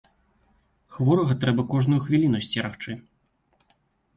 [0.95, 2.91] Хворага трэба кожную хвіліну сцерагчы.